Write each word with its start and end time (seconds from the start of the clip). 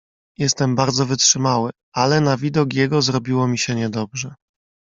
"Jestem 0.37 0.75
bardzo 0.75 1.05
wytrzymały, 1.05 1.71
ale 1.93 2.21
na 2.21 2.37
widok 2.37 2.73
jego 2.73 3.01
zrobiło 3.01 3.47
mi 3.47 3.57
się 3.57 3.75
niedobrze." 3.75 4.33